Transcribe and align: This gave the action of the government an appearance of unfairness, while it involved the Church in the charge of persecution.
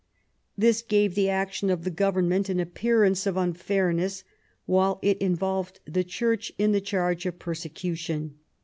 This 0.57 0.81
gave 0.81 1.13
the 1.13 1.29
action 1.29 1.69
of 1.69 1.83
the 1.83 1.91
government 1.91 2.49
an 2.49 2.59
appearance 2.59 3.27
of 3.27 3.37
unfairness, 3.37 4.23
while 4.65 4.97
it 5.03 5.19
involved 5.19 5.79
the 5.85 6.03
Church 6.03 6.51
in 6.57 6.71
the 6.71 6.81
charge 6.81 7.27
of 7.27 7.37
persecution. 7.37 8.39